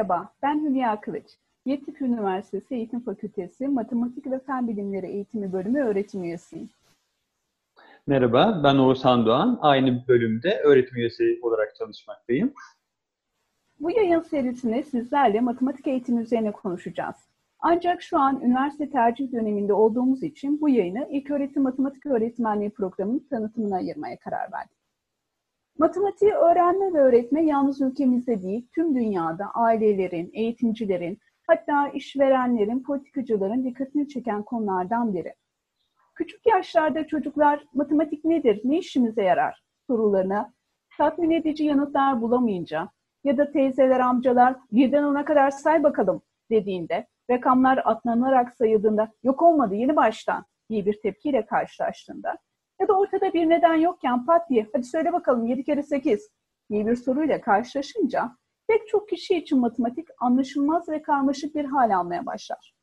[0.00, 1.26] Merhaba, ben Hülya Kılıç.
[1.64, 6.70] Yeditepe Üniversitesi Eğitim Fakültesi Matematik ve Fen Bilimleri Eğitimi Bölümü öğretim üyesiyim.
[8.06, 9.58] Merhaba, ben Oğuzhan Doğan.
[9.62, 12.52] Aynı bölümde öğretim üyesi olarak çalışmaktayım.
[13.80, 17.16] Bu yayın serisinde sizlerle matematik eğitimi üzerine konuşacağız.
[17.58, 23.26] Ancak şu an üniversite tercih döneminde olduğumuz için bu yayını ilk öğretim matematik öğretmenliği programının
[23.30, 24.79] tanıtımına ayırmaya karar verdik.
[25.80, 34.08] Matematiği öğrenme ve öğretme yalnız ülkemizde değil, tüm dünyada ailelerin, eğitimcilerin, hatta işverenlerin, politikacıların dikkatini
[34.08, 35.34] çeken konulardan biri.
[36.14, 40.52] Küçük yaşlarda çocuklar matematik nedir, ne işimize yarar sorularına
[40.98, 42.88] tatmin edici yanıtlar bulamayınca
[43.24, 49.74] ya da teyzeler, amcalar birden ona kadar say bakalım dediğinde, rakamlar atlanarak sayıldığında yok olmadı
[49.74, 52.38] yeni baştan diye bir tepkiyle karşılaştığında
[52.80, 56.30] ya da ortada bir neden yokken pat diye hadi söyle bakalım 7 kere 8
[56.70, 58.36] diye bir soruyla karşılaşınca
[58.68, 62.74] pek çok kişi için matematik anlaşılmaz ve karmaşık bir hal almaya başlar.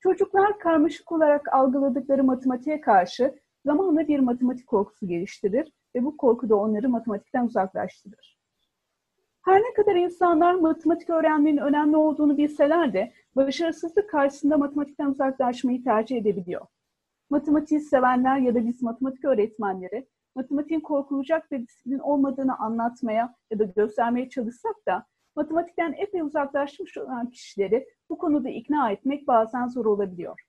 [0.00, 6.56] Çocuklar karmaşık olarak algıladıkları matematiğe karşı zamanla bir matematik korkusu geliştirir ve bu korku da
[6.56, 8.40] onları matematikten uzaklaştırır.
[9.44, 16.16] Her ne kadar insanlar matematik öğrenmenin önemli olduğunu bilseler de başarısızlık karşısında matematikten uzaklaşmayı tercih
[16.16, 16.66] edebiliyor.
[17.30, 23.64] Matematiği sevenler ya da biz matematik öğretmenleri matematiğin korkulacak bir disiplin olmadığını anlatmaya ya da
[23.64, 30.40] göstermeye çalışsak da matematikten epey uzaklaşmış olan kişileri bu konuda ikna etmek bazen zor olabiliyor.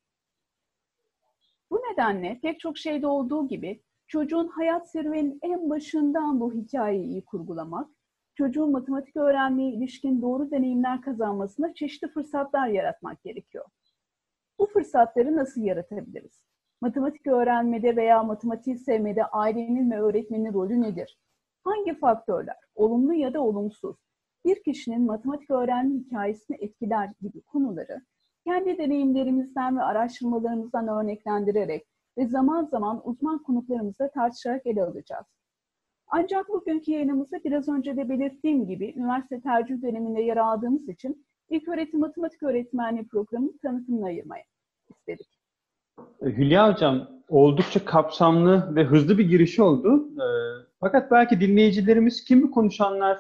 [1.72, 7.26] Bu nedenle pek çok şeyde olduğu gibi çocuğun hayat serüveninin en başından bu hikayeyi iyi
[7.26, 7.90] kurgulamak,
[8.36, 13.66] çocuğun matematik öğrenmeye ilişkin doğru deneyimler kazanmasına çeşitli fırsatlar yaratmak gerekiyor.
[14.60, 16.52] Bu fırsatları nasıl yaratabiliriz?
[16.82, 21.20] Matematik öğrenmede veya matematiği sevmede ailenin ve öğretmenin rolü nedir?
[21.64, 23.96] Hangi faktörler, olumlu ya da olumsuz,
[24.46, 28.02] bir kişinin matematik öğrenme hikayesini etkiler gibi konuları
[28.44, 31.88] kendi deneyimlerimizden ve araştırmalarımızdan örneklendirerek
[32.18, 35.26] ve zaman zaman uzman konuklarımızla tartışarak ele alacağız.
[36.08, 41.68] Ancak bugünkü yayınımızda biraz önce de belirttiğim gibi üniversite tercih döneminde yer aldığımız için ilk
[41.68, 44.44] öğretim matematik öğretmenliği programının tanıtımını ayırmaya
[44.90, 45.41] istedik.
[46.22, 50.08] Hülya Hocam oldukça kapsamlı ve hızlı bir giriş oldu.
[50.18, 50.26] Ee,
[50.80, 53.18] fakat belki dinleyicilerimiz kim bu konuşanlar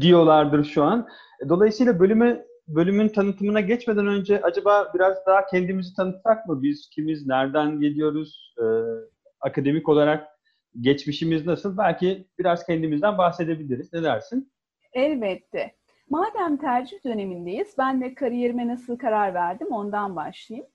[0.00, 1.08] diyorlardır şu an.
[1.48, 6.62] Dolayısıyla bölüme bölümün tanıtımına geçmeden önce acaba biraz daha kendimizi tanıtsak mı?
[6.62, 8.64] Biz kimiz, nereden geliyoruz, ee,
[9.40, 10.28] akademik olarak
[10.80, 11.78] geçmişimiz nasıl?
[11.78, 13.92] Belki biraz kendimizden bahsedebiliriz.
[13.92, 14.52] Ne dersin?
[14.92, 15.74] Elbette.
[16.10, 20.66] Madem tercih dönemindeyiz, ben de kariyerime nasıl karar verdim ondan başlayayım.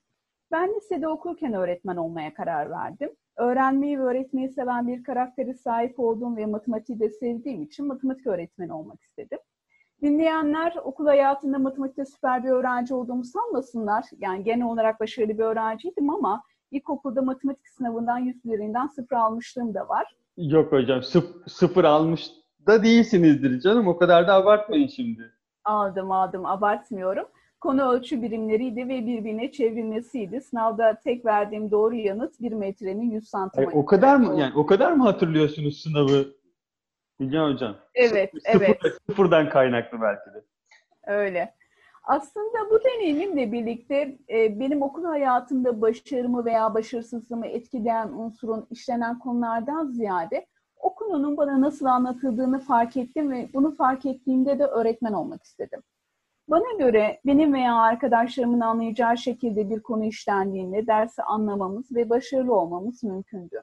[0.52, 3.10] Ben lisede okurken öğretmen olmaya karar verdim.
[3.36, 8.72] Öğrenmeyi ve öğretmeyi seven bir karaktere sahip olduğum ve matematiği de sevdiğim için matematik öğretmeni
[8.72, 9.38] olmak istedim.
[10.02, 14.04] Dinleyenler okul hayatında matematikte süper bir öğrenci olduğumu sanmasınlar.
[14.18, 19.88] Yani genel olarak başarılı bir öğrenciydim ama ilkokulda matematik sınavından yüz üzerinden sıfır almışlığım da
[19.88, 20.16] var.
[20.36, 22.30] Yok hocam sıf sıfır almış
[22.66, 23.88] da değilsinizdir canım.
[23.88, 25.32] O kadar da abartmayın şimdi.
[25.64, 27.26] Aldım aldım abartmıyorum
[27.62, 30.40] konu ölçü birimleriydi ve birbirine çevrilmesiydi.
[30.40, 33.78] Sınavda tek verdiğim doğru yanıt 1 metrenin 100 santimetre.
[33.78, 36.26] o kadar mı yani o kadar mı hatırlıyorsunuz sınavı?
[37.20, 37.76] Bilgen hocam.
[37.94, 38.78] Evet, Sıfır, evet.
[39.08, 40.44] Sıfırdan kaynaklı belki de.
[41.06, 41.54] Öyle.
[42.04, 49.86] Aslında bu deneyimimle birlikte e, benim okul hayatımda başarımı veya başarısızlığımı etkileyen unsurun işlenen konulardan
[49.86, 50.46] ziyade
[50.76, 55.82] o konunun bana nasıl anlatıldığını fark ettim ve bunu fark ettiğimde de öğretmen olmak istedim.
[56.48, 63.02] Bana göre benim veya arkadaşlarımın anlayacağı şekilde bir konu işlendiğinde dersi anlamamız ve başarılı olmamız
[63.02, 63.62] mümkündü.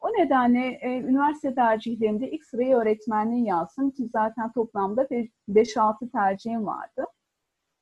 [0.00, 5.02] O nedenle e, üniversite tercihlerimde ilk sırayı öğretmenliği yazdım ki zaten toplamda
[5.48, 7.06] 5-6 tercihim vardı.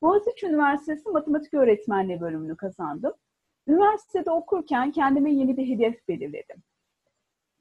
[0.03, 3.13] Boğaziçi Üniversitesi Matematik Öğretmenliği bölümünü kazandım.
[3.67, 6.63] Üniversitede okurken kendime yeni bir hedef belirledim.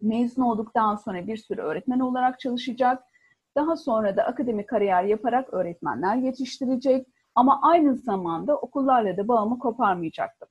[0.02, 3.04] Mezun olduktan sonra bir süre öğretmen olarak çalışacak
[3.58, 10.50] daha sonra da akademik kariyer yaparak öğretmenler yetiştirecek ama aynı zamanda okullarla da bağımı koparmayacaktım.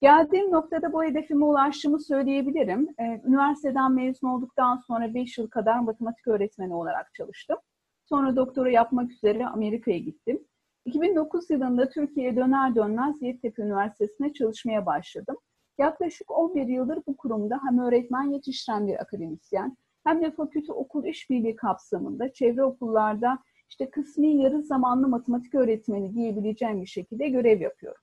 [0.00, 2.88] Geldiğim noktada bu hedefime ulaştığımı söyleyebilirim.
[3.00, 7.56] Ee, üniversiteden mezun olduktan sonra 5 yıl kadar matematik öğretmeni olarak çalıştım.
[8.04, 10.44] Sonra doktora yapmak üzere Amerika'ya gittim.
[10.84, 15.36] 2009 yılında Türkiye'ye döner dönmez Yeditepe Üniversitesi'ne çalışmaya başladım.
[15.78, 19.76] Yaklaşık 11 yıldır bu kurumda hem öğretmen yetiştiren bir akademisyen
[20.08, 23.38] hem de fakülte okul işbirliği kapsamında çevre okullarda
[23.70, 28.00] işte kısmi yarı zamanlı matematik öğretmeni diyebileceğim bir şekilde görev yapıyorum.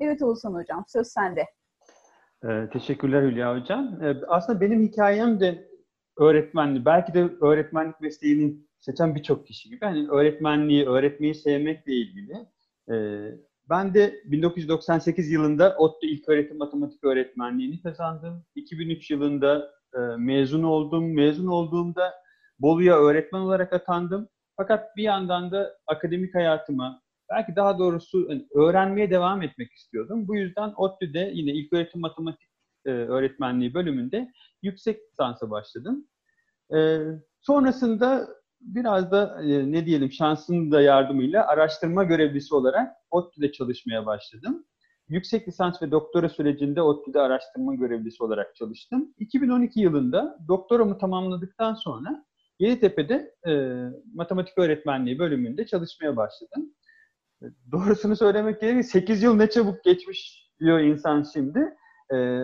[0.00, 1.44] Evet Oğuzhan Hocam, söz sende.
[2.44, 4.02] Ee, teşekkürler Hülya Hocam.
[4.02, 5.68] Ee, aslında benim hikayem de
[6.18, 6.86] öğretmenlik.
[6.86, 12.34] Belki de öğretmenlik mesleğinin seçen birçok kişi gibi hani öğretmenliği, öğretmeyi sevmekle ilgili.
[12.90, 12.94] E,
[13.70, 18.44] ben de 1998 yılında ODTÜ İlköğretim Matematik Öğretmenliğini kazandım.
[18.54, 21.14] 2003 yılında e, mezun oldum.
[21.14, 22.14] Mezun olduğumda
[22.58, 24.28] Bolu'ya öğretmen olarak atandım.
[24.56, 30.28] Fakat bir yandan da akademik hayatıma, belki daha doğrusu hani öğrenmeye devam etmek istiyordum.
[30.28, 32.48] Bu yüzden ODTÜ'de yine İlköğretim Matematik
[32.86, 34.32] e, Öğretmenliği bölümünde
[34.62, 36.08] yüksek lisansa başladım.
[36.74, 36.98] E,
[37.40, 38.28] sonrasında
[38.60, 44.64] biraz da ne diyelim şansın da yardımıyla araştırma görevlisi olarak ODTÜ'de çalışmaya başladım.
[45.08, 49.14] Yüksek lisans ve doktora sürecinde ODTÜ'de araştırma görevlisi olarak çalıştım.
[49.18, 52.24] 2012 yılında doktoramı tamamladıktan sonra
[52.58, 53.52] Yeditepe'de e,
[54.14, 56.74] matematik öğretmenliği bölümünde çalışmaya başladım.
[57.42, 61.76] E, doğrusunu söylemek gerekirse 8 yıl ne çabuk geçmiş diyor insan şimdi.
[62.14, 62.38] E,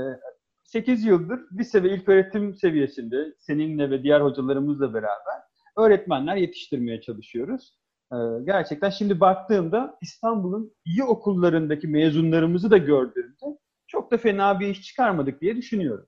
[0.65, 5.43] 8 yıldır lise ve ilköğretim seviyesinde seninle ve diğer hocalarımızla beraber
[5.77, 7.79] öğretmenler yetiştirmeye çalışıyoruz.
[8.15, 14.83] Ee, gerçekten şimdi baktığımda İstanbul'un iyi okullarındaki mezunlarımızı da gördüğümde çok da fena bir iş
[14.83, 16.07] çıkarmadık diye düşünüyorum.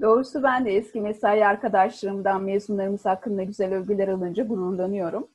[0.00, 5.28] Doğrusu ben de eski mesai arkadaşlarımdan mezunlarımız hakkında güzel övgüler alınca gururlanıyorum.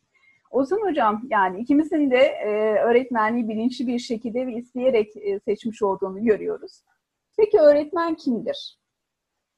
[0.52, 6.24] Ozan Hocam, yani ikimizin de e, öğretmenliği bilinçli bir şekilde ve isteyerek e, seçmiş olduğunu
[6.24, 6.84] görüyoruz.
[7.38, 8.81] Peki öğretmen kimdir?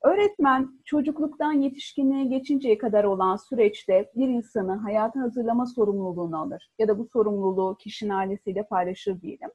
[0.03, 6.99] Öğretmen çocukluktan yetişkinliğe geçinceye kadar olan süreçte bir insanı hayata hazırlama sorumluluğunu alır ya da
[6.99, 9.49] bu sorumluluğu kişinin ailesiyle paylaşır diyelim.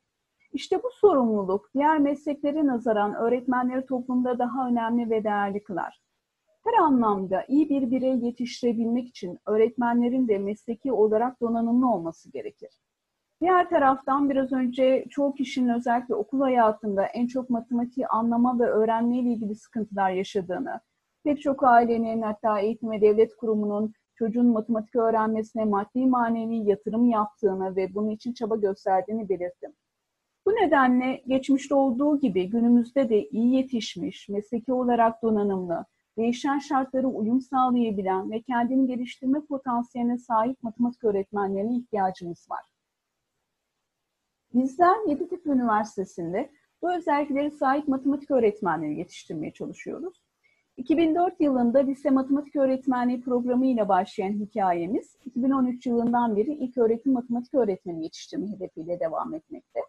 [0.52, 6.02] İşte bu sorumluluk diğer mesleklere nazaran öğretmenleri toplumda daha önemli ve değerli kılar.
[6.64, 12.70] Her anlamda iyi bir birey yetiştirebilmek için öğretmenlerin de mesleki olarak donanımlı olması gerekir.
[13.40, 19.28] Diğer taraftan biraz önce çoğu kişinin özellikle okul hayatında en çok matematiği anlama ve öğrenmeyle
[19.28, 20.80] ilgili sıkıntılar yaşadığını,
[21.24, 27.76] pek çok ailenin hatta eğitim ve devlet kurumunun çocuğun matematik öğrenmesine maddi manevi yatırım yaptığını
[27.76, 29.72] ve bunun için çaba gösterdiğini belirttim.
[30.46, 35.84] Bu nedenle geçmişte olduğu gibi günümüzde de iyi yetişmiş, mesleki olarak donanımlı,
[36.16, 42.77] değişen şartlara uyum sağlayabilen ve kendini geliştirme potansiyeline sahip matematik öğretmenlerine ihtiyacımız var.
[44.54, 46.50] Bizler Yeditepe Üniversitesi'nde
[46.82, 50.22] bu özelliklere sahip matematik öğretmenleri yetiştirmeye çalışıyoruz.
[50.76, 57.54] 2004 yılında lise matematik öğretmenliği programı ile başlayan hikayemiz 2013 yılından beri ilk öğretim matematik
[57.54, 59.80] öğretmeni yetiştirme hedefiyle devam etmekte.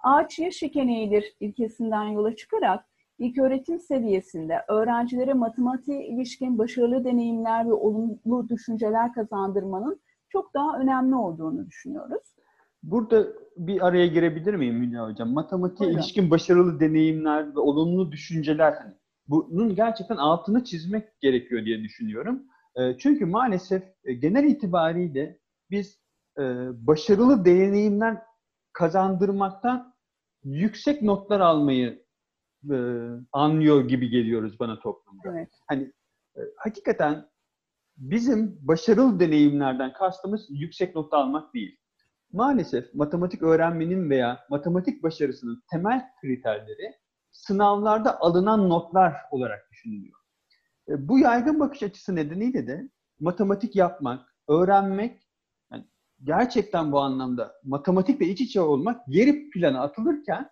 [0.00, 2.84] Ağaç yaş eğilir ilkesinden yola çıkarak
[3.18, 11.14] ilk öğretim seviyesinde öğrencilere matematiğe ilişkin başarılı deneyimler ve olumlu düşünceler kazandırmanın çok daha önemli
[11.14, 12.34] olduğunu düşünüyoruz.
[12.82, 13.26] Burada
[13.56, 15.32] bir araya girebilir miyim Hülya Hocam?
[15.32, 16.02] Matematiğe Buyurun.
[16.02, 18.94] ilişkin başarılı deneyimler ve olumlu düşünceler hani
[19.28, 22.42] bunun gerçekten altını çizmek gerekiyor diye düşünüyorum.
[22.76, 25.38] Ee, çünkü maalesef e, genel itibariyle
[25.70, 26.00] biz
[26.38, 26.42] e,
[26.86, 28.22] başarılı deneyimler
[28.72, 29.94] kazandırmaktan
[30.44, 32.04] yüksek notlar almayı
[32.70, 32.76] e,
[33.32, 35.22] anlıyor gibi geliyoruz bana toplumda.
[35.30, 35.48] Evet.
[35.66, 35.92] Hani
[36.56, 37.26] hakikaten
[37.96, 41.78] bizim başarılı deneyimlerden kastımız yüksek not almak değil
[42.34, 46.94] maalesef matematik öğrenmenin veya matematik başarısının temel kriterleri
[47.32, 50.18] sınavlarda alınan notlar olarak düşünülüyor.
[50.88, 52.88] E, bu yaygın bakış açısı nedeniyle de
[53.20, 55.28] matematik yapmak, öğrenmek,
[55.72, 55.84] yani
[56.24, 60.50] gerçekten bu anlamda matematikle iç içe olmak geri plana atılırken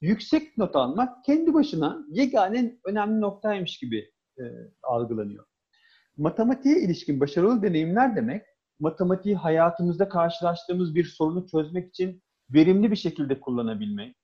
[0.00, 4.42] yüksek not almak kendi başına yegane önemli noktaymış gibi e,
[4.82, 5.44] algılanıyor.
[6.16, 8.42] Matematiğe ilişkin başarılı deneyimler demek
[8.80, 14.16] matematiği hayatımızda karşılaştığımız bir sorunu çözmek için verimli bir şekilde kullanabilmek,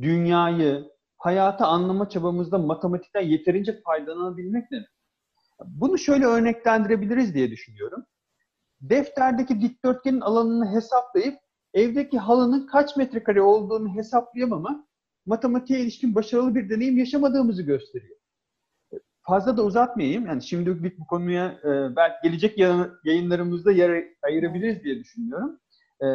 [0.00, 4.88] dünyayı, hayatı anlama çabamızda matematikten yeterince faydalanabilmek demek.
[5.64, 8.04] Bunu şöyle örneklendirebiliriz diye düşünüyorum.
[8.80, 11.38] Defterdeki dikdörtgenin alanını hesaplayıp
[11.74, 14.86] evdeki halının kaç metrekare olduğunu hesaplayamamak
[15.26, 18.16] matematiğe ilişkin başarılı bir deneyim yaşamadığımızı gösteriyor
[19.26, 20.26] fazla da uzatmayayım.
[20.26, 22.58] Yani şimdilik bu konuya e, belki gelecek
[23.04, 25.60] yayınlarımızda yer ayırabiliriz diye düşünüyorum.
[26.00, 26.06] E,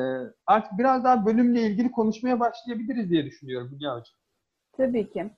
[0.45, 4.15] artık biraz daha bölümle ilgili konuşmaya başlayabiliriz diye düşünüyorum Hülya Hocam.
[4.77, 5.29] Tabii ki.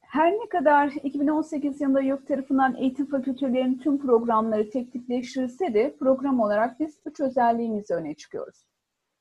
[0.00, 6.40] Her ne kadar 2018 yılında YÖK tarafından eğitim fakültelerinin tüm programları tek tipleştirilse de program
[6.40, 8.66] olarak biz üç özelliğimizi öne çıkıyoruz.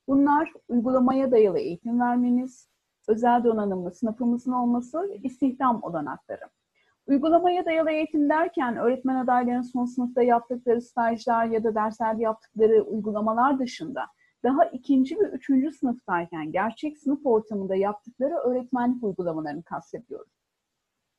[0.08, 2.70] Bunlar uygulamaya dayalı eğitim vermeniz,
[3.08, 6.42] özel donanımlı sınıfımızın olması, istihdam olanakları.
[7.08, 13.60] Uygulamaya dayalı eğitim derken öğretmen adaylarının son sınıfta yaptıkları stajlar ya da derslerde yaptıkları uygulamalar
[13.60, 14.06] dışında
[14.44, 20.32] daha ikinci ve üçüncü sınıftayken gerçek sınıf ortamında yaptıkları öğretmenlik uygulamalarını kastediyoruz.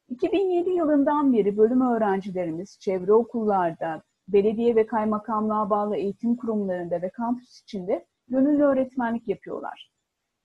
[0.09, 7.63] 2007 yılından beri bölüm öğrencilerimiz çevre okullarda, belediye ve kaymakamlığa bağlı eğitim kurumlarında ve kampüs
[7.63, 9.94] içinde gönüllü öğretmenlik yapıyorlar.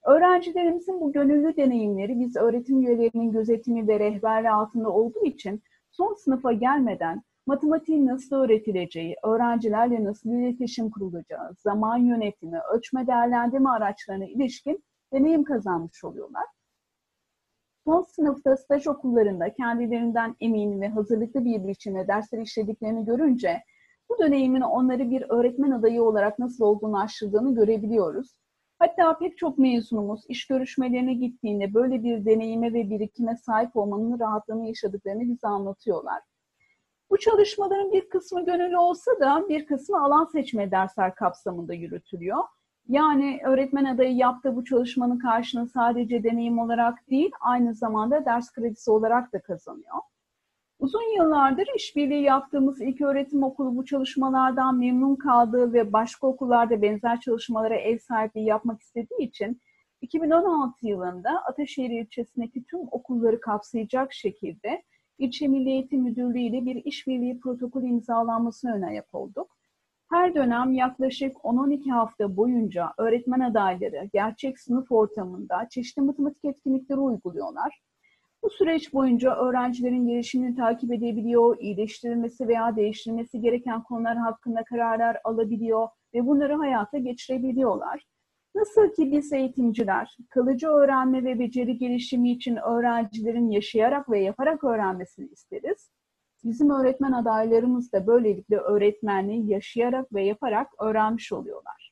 [0.05, 6.51] Öğrencilerimizin bu gönüllü deneyimleri biz öğretim üyelerinin gözetimi ve rehberliği altında olduğu için son sınıfa
[6.51, 15.43] gelmeden matematiğin nasıl öğretileceği, öğrencilerle nasıl iletişim kurulacağı, zaman yönetimi, ölçme değerlendirme araçlarına ilişkin deneyim
[15.43, 16.45] kazanmış oluyorlar.
[17.85, 23.63] Son sınıfta staj okullarında kendilerinden emin ve hazırlıklı bir biçimde dersleri işlediklerini görünce
[24.09, 28.35] bu deneyimin onları bir öğretmen adayı olarak nasıl olgunlaştırdığını görebiliyoruz.
[28.79, 34.67] Hatta pek çok mezunumuz iş görüşmelerine gittiğinde böyle bir deneyime ve birikime sahip olmanın rahatlığını
[34.67, 36.21] yaşadıklarını bize anlatıyorlar.
[37.09, 42.43] Bu çalışmaların bir kısmı gönüllü olsa da bir kısmı alan seçme dersler kapsamında yürütülüyor.
[42.87, 48.91] Yani öğretmen adayı yaptığı bu çalışmanın karşılığını sadece deneyim olarak değil, aynı zamanda ders kredisi
[48.91, 49.95] olarak da kazanıyor.
[50.79, 57.19] Uzun yıllardır işbirliği yaptığımız ilk öğretim okulu bu çalışmalardan memnun kaldığı ve başka okullarda benzer
[57.19, 59.61] çalışmalara ev sahipliği yapmak istediği için
[60.01, 64.83] 2016 yılında Ataşehir ilçesindeki tüm okulları kapsayacak şekilde
[65.17, 69.57] İlçe Milli Eğitim Müdürlüğü ile bir işbirliği protokolü imzalanmasına ön ayak olduk.
[70.09, 77.88] Her dönem yaklaşık 10-12 hafta boyunca öğretmen adayları gerçek sınıf ortamında çeşitli matematik etkinlikleri uyguluyorlar.
[78.43, 85.87] Bu süreç boyunca öğrencilerin gelişimini takip edebiliyor, iyileştirilmesi veya değiştirilmesi gereken konular hakkında kararlar alabiliyor
[86.13, 88.05] ve bunları hayata geçirebiliyorlar.
[88.55, 95.27] Nasıl ki biz eğitimciler kalıcı öğrenme ve beceri gelişimi için öğrencilerin yaşayarak ve yaparak öğrenmesini
[95.27, 95.91] isteriz.
[96.43, 101.88] Bizim öğretmen adaylarımız da böylelikle öğretmenliği yaşayarak ve yaparak öğrenmiş oluyorlar.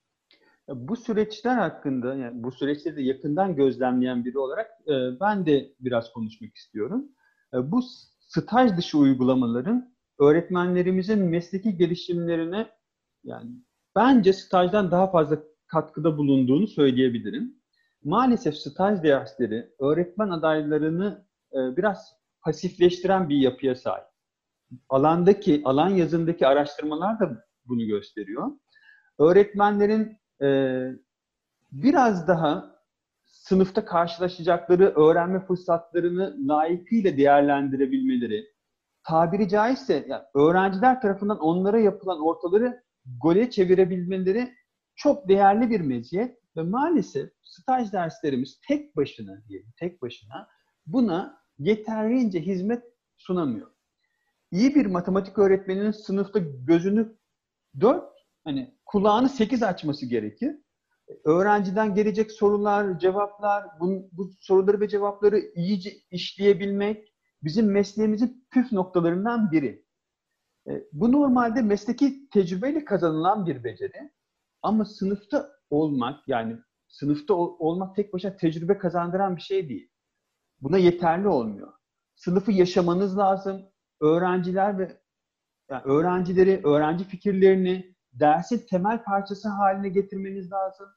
[0.70, 6.14] Bu süreçler hakkında, yani bu süreçleri de yakından gözlemleyen biri olarak e, ben de biraz
[6.14, 7.06] konuşmak istiyorum.
[7.54, 7.82] E, bu
[8.20, 12.70] staj dışı uygulamaların öğretmenlerimizin mesleki gelişimlerine
[13.24, 13.50] yani
[13.96, 17.56] bence stajdan daha fazla katkıda bulunduğunu söyleyebilirim.
[18.04, 24.06] Maalesef staj dersleri öğretmen adaylarını e, biraz pasifleştiren bir yapıya sahip.
[24.90, 28.52] Alandaki, alan yazındaki araştırmalar da bunu gösteriyor.
[29.20, 30.48] Öğretmenlerin e,
[31.72, 32.78] biraz daha
[33.26, 38.46] sınıfta karşılaşacakları öğrenme fırsatlarını layıkıyla değerlendirebilmeleri,
[39.04, 42.84] tabiri caizse yani öğrenciler tarafından onlara yapılan ortaları
[43.22, 44.54] gole çevirebilmeleri
[44.96, 50.48] çok değerli bir meziyet ve maalesef staj derslerimiz tek başına diyelim, tek başına
[50.86, 52.84] buna yeterince hizmet
[53.18, 53.72] sunamıyor.
[54.52, 57.18] İyi bir matematik öğretmeninin sınıfta gözünü
[57.80, 58.17] dört,
[58.48, 60.56] hani kulağını sekiz açması gerekir.
[61.26, 67.14] Öğrenciden gelecek sorular, cevaplar, bu, bu soruları ve cevapları iyice işleyebilmek
[67.44, 69.86] bizim mesleğimizin püf noktalarından biri.
[70.68, 74.12] E, bu normalde mesleki tecrübeyle kazanılan bir beceri.
[74.62, 79.90] Ama sınıfta olmak yani sınıfta ol, olmak tek başına tecrübe kazandıran bir şey değil.
[80.62, 81.74] Buna yeterli olmuyor.
[82.16, 83.62] Sınıfı yaşamanız lazım.
[84.02, 85.02] Öğrenciler ve
[85.70, 90.88] yani öğrencileri, öğrenci fikirlerini dersin temel parçası haline getirmeniz lazım.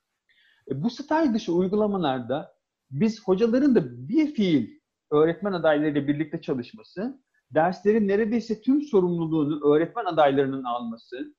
[0.71, 2.53] E, bu staj dışı uygulamalarda
[2.91, 10.65] biz hocaların da bir fiil öğretmen adaylarıyla birlikte çalışması, derslerin neredeyse tüm sorumluluğunu öğretmen adaylarının
[10.65, 11.35] alması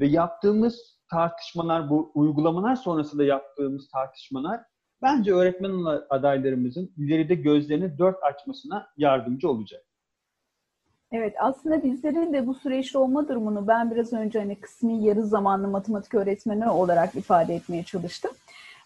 [0.00, 4.60] ve yaptığımız tartışmalar, bu uygulamalar sonrasında yaptığımız tartışmalar
[5.02, 5.72] bence öğretmen
[6.10, 9.84] adaylarımızın ileride gözlerini dört açmasına yardımcı olacak.
[11.16, 15.68] Evet, aslında bizlerin de bu süreçte olma durumunu ben biraz önce hani kısmi yarı zamanlı
[15.68, 18.30] matematik öğretmeni olarak ifade etmeye çalıştım.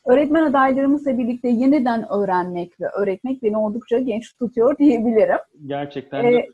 [0.07, 5.39] Öğretmen adaylarımızla birlikte yeniden öğrenmek ve öğretmek beni oldukça genç tutuyor diyebilirim.
[5.67, 6.49] Gerçekten de ee,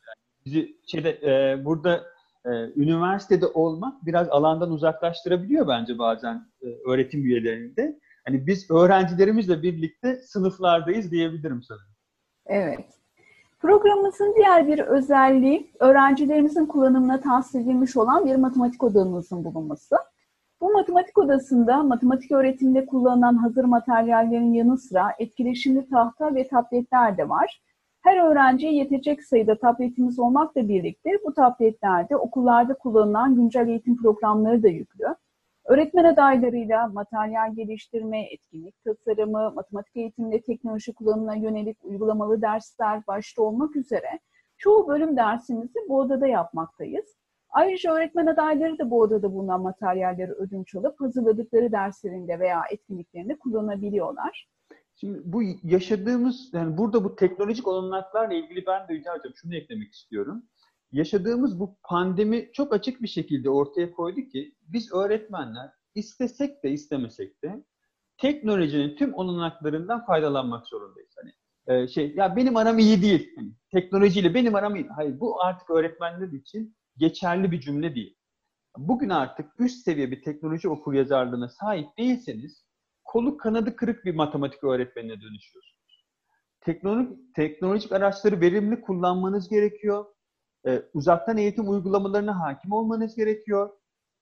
[0.46, 2.04] Bizi şeyde e, burada
[2.44, 7.98] e, üniversitede olmak biraz alandan uzaklaştırabiliyor bence bazen e, öğretim üyelerinde.
[8.24, 11.94] Hani biz öğrencilerimizle birlikte sınıflardayız diyebilirim sanırım.
[12.46, 13.03] Evet.
[13.64, 19.96] Programımızın diğer bir özelliği öğrencilerimizin kullanımına tahsis edilmiş olan bir matematik odamızın bulunması.
[20.60, 27.28] Bu matematik odasında matematik öğretiminde kullanılan hazır materyallerin yanı sıra etkileşimli tahta ve tabletler de
[27.28, 27.62] var.
[28.00, 34.68] Her öğrenciye yetecek sayıda tabletimiz olmakla birlikte bu tabletlerde okullarda kullanılan güncel eğitim programları da
[34.68, 35.06] yüklü.
[35.66, 43.76] Öğretmen adaylarıyla materyal geliştirme, etkinlik tasarımı, matematik eğitiminde teknoloji kullanımına yönelik uygulamalı dersler başta olmak
[43.76, 44.20] üzere
[44.58, 47.16] çoğu bölüm dersimizi bu odada yapmaktayız.
[47.50, 54.48] Ayrıca öğretmen adayları da bu odada bulunan materyalleri ödünç alıp hazırladıkları derslerinde veya etkinliklerinde kullanabiliyorlar.
[54.96, 59.92] Şimdi bu yaşadığımız, yani burada bu teknolojik olanaklarla ilgili ben de Hülya Hocam şunu eklemek
[59.92, 60.42] istiyorum.
[60.94, 67.42] Yaşadığımız bu pandemi çok açık bir şekilde ortaya koydu ki biz öğretmenler istesek de istemesek
[67.42, 67.64] de
[68.16, 71.14] teknolojinin tüm olanaklarından faydalanmak zorundayız.
[71.16, 71.32] Hani
[71.66, 73.32] e, şey ya benim aram iyi değil.
[73.36, 74.88] Hani, teknolojiyle benim aram iyi.
[74.88, 78.16] Hayır bu artık öğretmenler için geçerli bir cümle değil.
[78.76, 82.64] Bugün artık üst seviye bir teknoloji okur yazarlığına sahip değilseniz
[83.04, 86.04] kolu kanadı kırık bir matematik öğretmenine dönüşüyorsunuz.
[86.60, 90.13] Teknolojik, teknolojik araçları verimli kullanmanız gerekiyor.
[90.66, 93.70] Ee, uzaktan eğitim uygulamalarına hakim olmanız gerekiyor.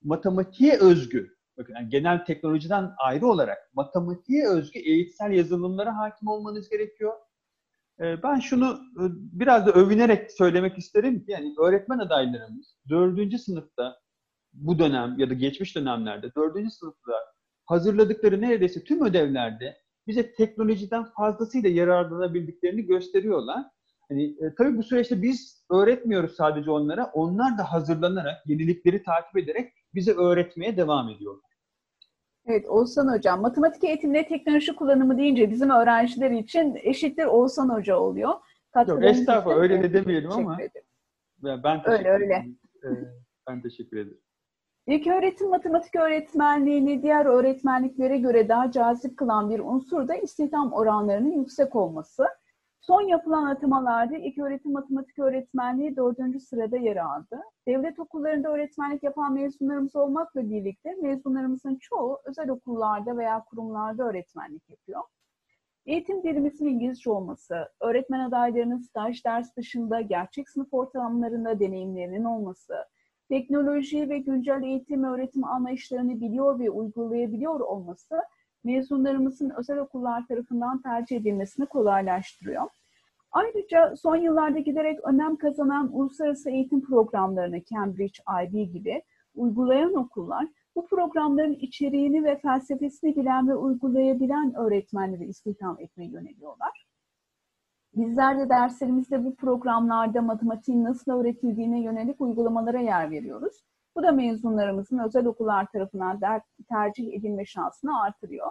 [0.04, 7.12] Matematiğe özgü, bakın yani genel teknolojiden ayrı olarak matematiğe özgü eğitsel yazılımlara hakim olmanız gerekiyor.
[8.00, 13.96] Ee, ben şunu e, biraz da övünerek söylemek isterim ki yani öğretmen adaylarımız dördüncü sınıfta
[14.52, 17.12] bu dönem ya da geçmiş dönemlerde dördüncü sınıfta
[17.64, 23.64] hazırladıkları neredeyse tüm ödevlerde bize teknolojiden fazlasıyla yararlanabildiklerini gösteriyorlar.
[24.12, 27.10] Hani, e, tabii bu süreçte biz öğretmiyoruz sadece onlara.
[27.14, 31.50] Onlar da hazırlanarak, yenilikleri takip ederek bize öğretmeye devam ediyorlar.
[32.46, 38.34] Evet Oğuzhan Hocam, matematik eğitimde teknoloji kullanımı deyince bizim öğrenciler için eşittir Oğuzhan Hoca oluyor.
[38.88, 40.58] Yok estağfurullah öyle de demeyelim ama
[41.42, 42.46] ben teşekkür öyle, öyle.
[42.84, 42.88] Ee,
[43.48, 44.20] ben teşekkür ederim.
[44.86, 51.32] İlk öğretim matematik öğretmenliğini diğer öğretmenliklere göre daha cazip kılan bir unsur da istihdam oranlarının
[51.32, 52.26] yüksek olması.
[52.82, 57.40] Son yapılan atamalarda ilk öğretim matematik öğretmenliği dördüncü sırada yer aldı.
[57.68, 65.02] Devlet okullarında öğretmenlik yapan mezunlarımız olmakla birlikte mezunlarımızın çoğu özel okullarda veya kurumlarda öğretmenlik yapıyor.
[65.86, 72.74] Eğitim dilimizin İngilizce olması, öğretmen adaylarının staj ders dışında gerçek sınıf ortamlarında deneyimlerinin olması,
[73.28, 78.22] teknoloji ve güncel eğitim öğretim anlayışlarını biliyor ve uygulayabiliyor olması
[78.64, 82.62] mezunlarımızın özel okullar tarafından tercih edilmesini kolaylaştırıyor.
[83.32, 89.02] Ayrıca son yıllarda giderek önem kazanan uluslararası eğitim programlarını Cambridge, IB gibi
[89.34, 96.86] uygulayan okullar bu programların içeriğini ve felsefesini bilen ve uygulayabilen öğretmenleri istihdam etmeye yöneliyorlar.
[97.96, 103.62] Bizler de derslerimizde bu programlarda matematiğin nasıl öğretildiğine yönelik uygulamalara yer veriyoruz.
[103.96, 106.20] Bu da mezunlarımızın özel okullar tarafından
[106.68, 108.50] tercih edilme şansını artırıyor.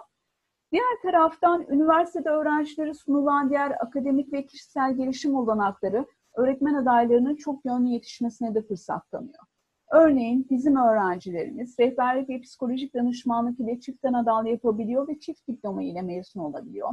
[0.72, 7.88] Diğer taraftan üniversitede öğrencileri sunulan diğer akademik ve kişisel gelişim olanakları öğretmen adaylarının çok yönlü
[7.88, 9.44] yetişmesine de fırsat tanıyor.
[9.92, 16.02] Örneğin bizim öğrencilerimiz rehberlik ve psikolojik danışmanlık ile çift dal yapabiliyor ve çift diploma ile
[16.02, 16.90] mezun olabiliyor.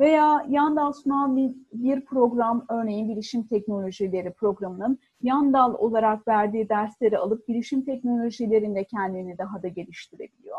[0.00, 6.68] Veya yan dal sunan bir, bir program, örneğin bilişim teknolojileri programının yan dal olarak verdiği
[6.68, 10.58] dersleri alıp bilişim teknolojilerinde kendini daha da geliştirebiliyor.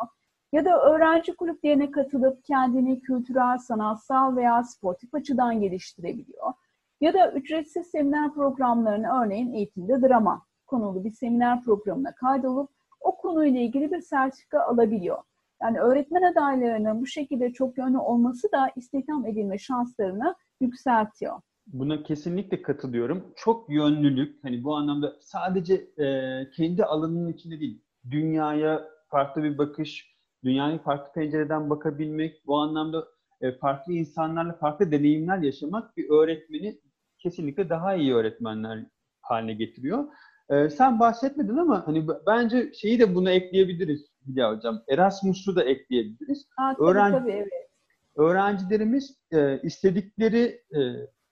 [0.51, 6.53] Ya da öğrenci kulüplerine katılıp kendini kültürel, sanatsal veya sportif açıdan geliştirebiliyor.
[7.01, 12.69] Ya da ücretsiz seminer programlarını örneğin eğitimde drama konulu bir seminer programına kaydolup
[13.01, 15.17] o konuyla ilgili bir sertifika alabiliyor.
[15.61, 21.41] Yani öğretmen adaylarının bu şekilde çok yönlü olması da istihdam edilme şanslarını yükseltiyor.
[21.67, 23.33] Buna kesinlikle katılıyorum.
[23.35, 30.15] Çok yönlülük, hani bu anlamda sadece e, kendi alanının içinde değil, dünyaya farklı bir bakış,
[30.43, 33.07] dünyayı farklı pencereden bakabilmek, bu anlamda
[33.41, 36.81] e, farklı insanlarla farklı deneyimler yaşamak bir öğretmeni
[37.17, 38.85] kesinlikle daha iyi öğretmenler
[39.21, 40.07] haline getiriyor.
[40.49, 44.83] E, sen bahsetmedin ama hani bence şeyi de buna ekleyebiliriz Hülya Hocam.
[44.89, 46.47] Erasmus'u da ekleyebiliriz.
[46.57, 47.69] Aa, tabii, Öğrenci, tabii, evet.
[48.15, 50.79] Öğrencilerimiz e, istedikleri e,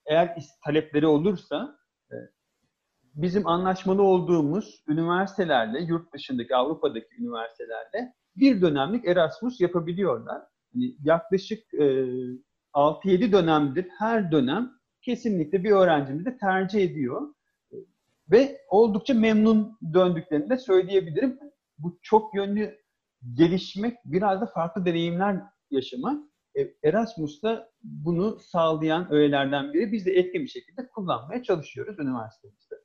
[0.05, 1.77] eğer talepleri olursa
[2.11, 2.15] e,
[3.15, 10.41] bizim anlaşmalı olduğumuz üniversitelerle, yurt dışındaki Avrupa'daki üniversitelerle bir dönemlik Erasmus yapabiliyorlar.
[10.73, 12.07] Yani yaklaşık e,
[12.73, 17.33] 6-7 dönemdir her dönem kesinlikle bir öğrencimiz de tercih ediyor.
[18.31, 21.39] Ve oldukça memnun döndüklerini de söyleyebilirim.
[21.77, 22.82] Bu çok yönlü
[23.33, 26.23] gelişmek, biraz da farklı deneyimler yaşamak.
[26.57, 29.91] E, Erasmus'ta bunu sağlayan öğelerden biri.
[29.91, 32.75] Biz de etkin bir şekilde kullanmaya çalışıyoruz üniversitemizde.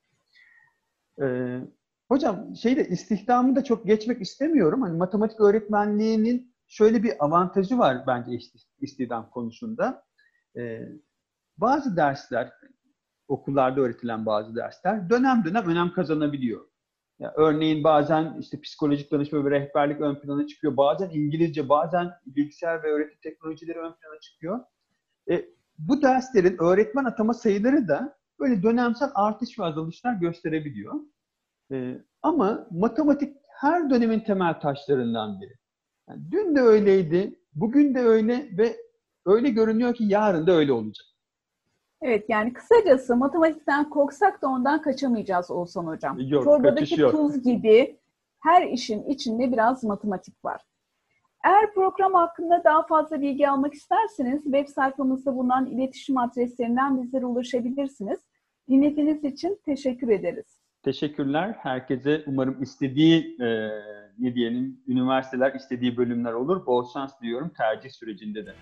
[1.21, 1.59] Ee,
[2.07, 4.81] hocam şeyde istihdamı da çok geçmek istemiyorum.
[4.81, 8.39] Hani matematik öğretmenliğinin şöyle bir avantajı var bence
[8.79, 10.03] istihdam konusunda.
[10.57, 10.81] Ee,
[11.57, 12.51] bazı dersler,
[13.27, 16.68] okullarda öğretilen bazı dersler dönem dönem önem kazanabiliyor.
[17.19, 20.77] Yani örneğin bazen işte psikolojik danışma ve rehberlik ön plana çıkıyor.
[20.77, 24.59] Bazen İngilizce, bazen bilgisayar ve öğretim teknolojileri ön plana çıkıyor.
[25.29, 25.45] E,
[25.77, 30.93] bu derslerin öğretmen atama sayıları da böyle dönemsel artış ve azalışlar gösterebiliyor.
[31.71, 35.53] E, ama matematik her dönemin temel taşlarından biri.
[36.09, 38.77] Yani dün de öyleydi, bugün de öyle ve
[39.25, 41.05] öyle görünüyor ki yarın da öyle olacak.
[42.01, 46.19] Evet yani kısacası matematikten korksak da ondan kaçamayacağız Oğuzhan Hocam.
[46.19, 47.11] Yok, Çorbadaki yok.
[47.11, 47.97] tuz gibi
[48.39, 50.61] her işin içinde biraz matematik var.
[51.45, 58.19] Eğer program hakkında daha fazla bilgi almak isterseniz web sayfamızda bulunan iletişim adreslerinden bizlere ulaşabilirsiniz.
[58.69, 60.59] Dinlediğiniz için teşekkür ederiz.
[60.83, 61.55] Teşekkürler.
[61.59, 63.69] Herkese umarım istediği e,
[64.19, 66.65] ne diyelim üniversiteler istediği bölümler olur.
[66.65, 68.53] Bol şans diliyorum tercih sürecinde de.